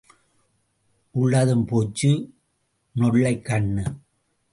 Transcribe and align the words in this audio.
உள்ளதும் 1.15 1.65
போச்சு 1.65 2.11
நொள்ளைக் 2.95 3.45
கண்ணு! 3.45 3.85